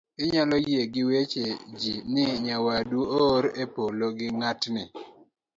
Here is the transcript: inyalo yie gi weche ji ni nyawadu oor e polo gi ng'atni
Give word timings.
inyalo 0.23 0.55
yie 0.67 0.81
gi 0.93 1.03
weche 1.09 1.45
ji 1.79 1.93
ni 2.13 2.23
nyawadu 2.45 3.01
oor 3.23 3.43
e 3.63 3.65
polo 3.73 4.07
gi 4.17 4.27
ng'atni 4.37 4.83